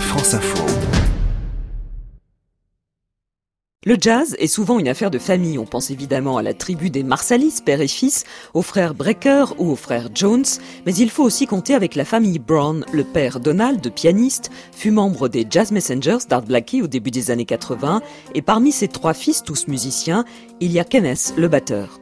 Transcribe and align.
France 0.00 0.34
Info. 0.34 0.64
Le 3.84 3.96
jazz 4.00 4.34
est 4.40 4.48
souvent 4.48 4.80
une 4.80 4.88
affaire 4.88 5.12
de 5.12 5.18
famille. 5.18 5.58
On 5.58 5.64
pense 5.64 5.90
évidemment 5.90 6.38
à 6.38 6.42
la 6.42 6.54
tribu 6.54 6.90
des 6.90 7.04
Marsalis, 7.04 7.60
père 7.64 7.80
et 7.80 7.86
fils, 7.86 8.24
aux 8.52 8.62
frères 8.62 8.94
Brecker 8.94 9.54
ou 9.58 9.70
aux 9.70 9.76
frères 9.76 10.08
Jones, 10.12 10.44
mais 10.86 10.94
il 10.94 11.08
faut 11.08 11.22
aussi 11.22 11.46
compter 11.46 11.74
avec 11.74 11.94
la 11.94 12.04
famille 12.04 12.40
Brown. 12.40 12.84
Le 12.92 13.04
père 13.04 13.38
Donald, 13.38 13.88
pianiste, 13.92 14.50
fut 14.72 14.90
membre 14.90 15.28
des 15.28 15.46
Jazz 15.48 15.70
Messengers 15.70 16.26
d'Art 16.28 16.42
Blackie 16.42 16.82
au 16.82 16.88
début 16.88 17.12
des 17.12 17.30
années 17.30 17.44
80, 17.44 18.02
et 18.34 18.42
parmi 18.42 18.72
ses 18.72 18.88
trois 18.88 19.14
fils, 19.14 19.44
tous 19.44 19.68
musiciens, 19.68 20.24
il 20.60 20.72
y 20.72 20.80
a 20.80 20.84
Kenneth, 20.84 21.34
le 21.36 21.46
batteur. 21.46 22.00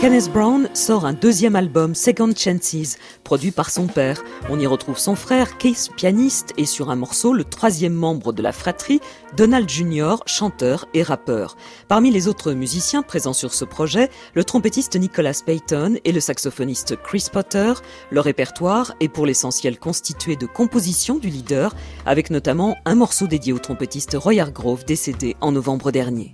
Kenneth 0.00 0.32
Brown 0.32 0.70
sort 0.72 1.04
un 1.04 1.12
deuxième 1.12 1.56
album, 1.56 1.94
Second 1.94 2.32
Chances, 2.34 2.96
produit 3.22 3.50
par 3.50 3.68
son 3.68 3.86
père. 3.86 4.24
On 4.48 4.58
y 4.58 4.66
retrouve 4.66 4.96
son 4.96 5.14
frère, 5.14 5.58
Keith, 5.58 5.90
pianiste, 5.94 6.54
et 6.56 6.64
sur 6.64 6.88
un 6.90 6.96
morceau, 6.96 7.34
le 7.34 7.44
troisième 7.44 7.92
membre 7.92 8.32
de 8.32 8.42
la 8.42 8.52
fratrie, 8.52 9.00
Donald 9.36 9.68
Jr., 9.68 10.14
chanteur 10.24 10.86
et 10.94 11.02
rappeur. 11.02 11.54
Parmi 11.86 12.10
les 12.10 12.28
autres 12.28 12.54
musiciens 12.54 13.02
présents 13.02 13.34
sur 13.34 13.52
ce 13.52 13.66
projet, 13.66 14.08
le 14.32 14.42
trompettiste 14.42 14.96
Nicholas 14.96 15.42
Payton 15.44 15.98
et 16.02 16.12
le 16.12 16.20
saxophoniste 16.20 16.96
Chris 16.96 17.26
Potter. 17.30 17.74
Le 18.08 18.20
répertoire 18.20 18.94
est 19.00 19.08
pour 19.08 19.26
l'essentiel 19.26 19.78
constitué 19.78 20.34
de 20.34 20.46
compositions 20.46 21.18
du 21.18 21.28
leader, 21.28 21.74
avec 22.06 22.30
notamment 22.30 22.78
un 22.86 22.94
morceau 22.94 23.26
dédié 23.26 23.52
au 23.52 23.58
trompettiste 23.58 24.16
Roy 24.18 24.40
Hargrove 24.40 24.86
décédé 24.86 25.36
en 25.42 25.52
novembre 25.52 25.90
dernier. 25.90 26.32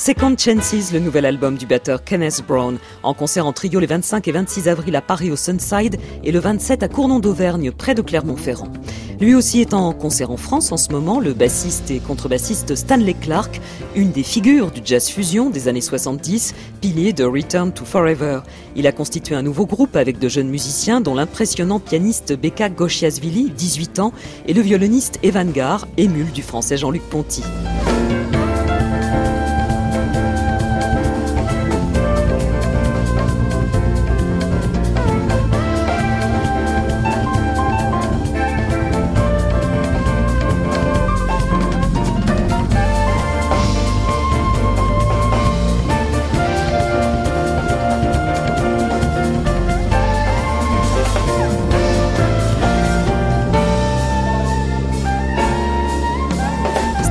Second 0.00 0.34
Chances, 0.34 0.94
le 0.94 0.98
nouvel 0.98 1.26
album 1.26 1.58
du 1.58 1.66
batteur 1.66 2.02
Kenneth 2.02 2.42
Brown, 2.48 2.78
en 3.02 3.12
concert 3.12 3.44
en 3.44 3.52
trio 3.52 3.80
les 3.80 3.86
25 3.86 4.26
et 4.28 4.32
26 4.32 4.66
avril 4.66 4.96
à 4.96 5.02
Paris 5.02 5.30
au 5.30 5.36
Sunside 5.36 5.98
et 6.24 6.32
le 6.32 6.38
27 6.38 6.82
à 6.82 6.88
Cournon 6.88 7.18
d'Auvergne 7.18 7.70
près 7.70 7.94
de 7.94 8.00
Clermont-Ferrand. 8.00 8.72
Lui 9.20 9.34
aussi 9.34 9.60
est 9.60 9.74
en 9.74 9.92
concert 9.92 10.30
en 10.30 10.38
France 10.38 10.72
en 10.72 10.78
ce 10.78 10.88
moment, 10.90 11.20
le 11.20 11.34
bassiste 11.34 11.90
et 11.90 11.98
contrebassiste 11.98 12.76
Stanley 12.76 13.12
Clark, 13.12 13.60
une 13.94 14.10
des 14.10 14.22
figures 14.22 14.70
du 14.70 14.80
jazz 14.82 15.10
fusion 15.10 15.50
des 15.50 15.68
années 15.68 15.82
70, 15.82 16.54
pilier 16.80 17.12
de 17.12 17.24
Return 17.24 17.70
to 17.70 17.84
Forever. 17.84 18.40
Il 18.76 18.86
a 18.86 18.92
constitué 18.92 19.34
un 19.34 19.42
nouveau 19.42 19.66
groupe 19.66 19.96
avec 19.96 20.18
de 20.18 20.30
jeunes 20.30 20.48
musiciens 20.48 21.02
dont 21.02 21.14
l'impressionnant 21.14 21.78
pianiste 21.78 22.32
Becca 22.40 22.70
Gosciasvili, 22.70 23.50
18 23.50 23.98
ans, 23.98 24.14
et 24.48 24.54
le 24.54 24.62
violoniste 24.62 25.18
Evan 25.22 25.52
Gar, 25.52 25.86
émule 25.98 26.32
du 26.32 26.40
français 26.40 26.78
Jean-Luc 26.78 27.02
Ponty. 27.02 27.42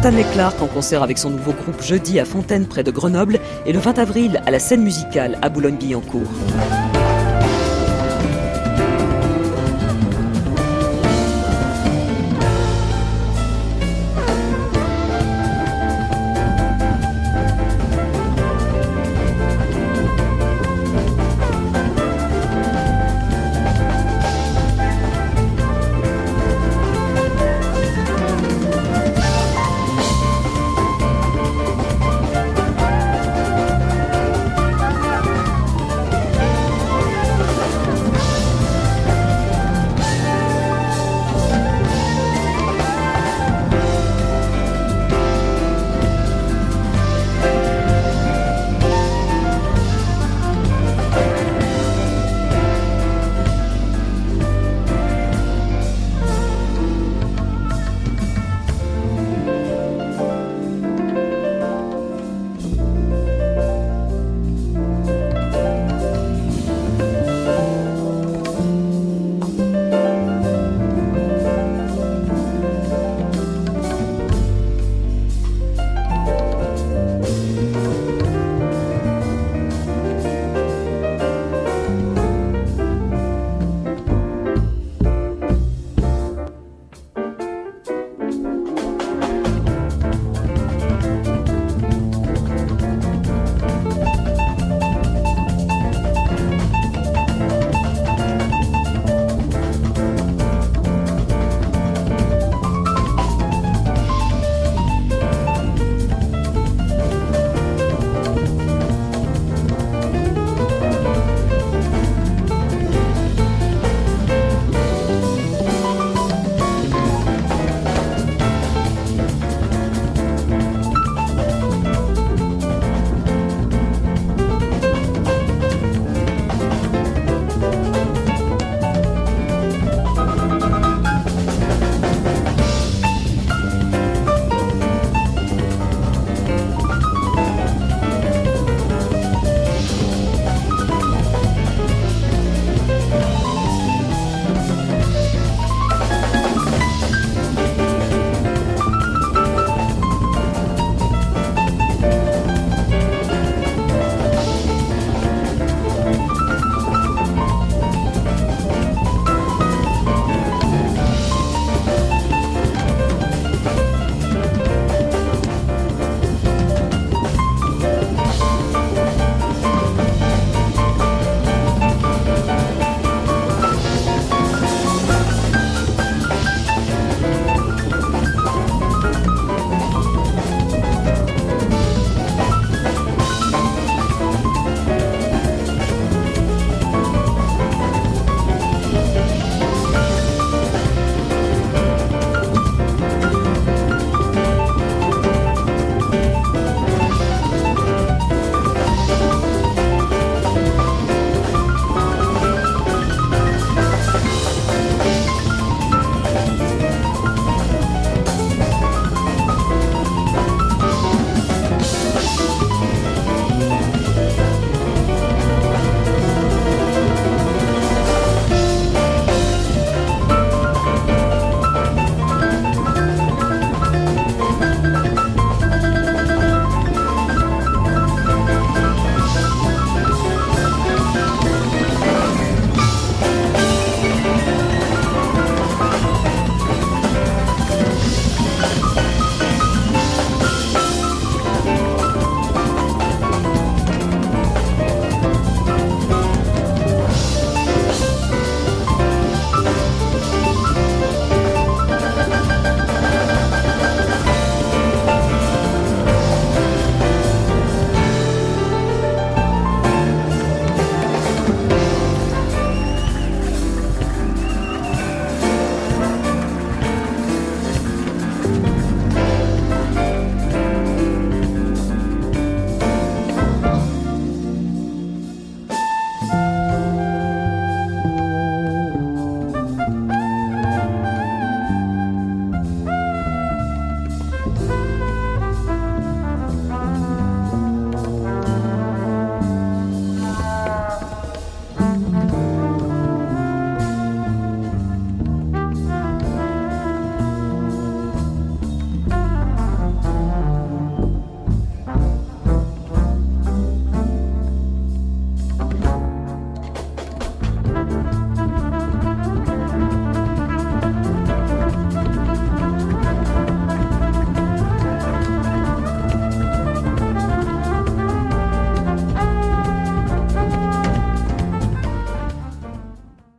Stanley 0.09 0.25
Clark 0.34 0.59
en 0.59 0.66
concert 0.66 1.03
avec 1.03 1.20
son 1.20 1.30
nouveau 1.30 1.53
groupe 1.53 1.84
jeudi 1.84 2.20
à 2.20 2.25
Fontaine 2.25 2.66
près 2.66 2.84
de 2.84 2.90
Grenoble 2.90 3.40
et 3.68 3.72
le 3.72 3.78
20 3.78 4.00
avril 4.00 4.42
à 4.47 4.50
la 4.50 4.58
scène 4.58 4.81
musicale 4.81 5.38
à 5.44 5.50
Boulogne-Billancourt. 5.50 6.25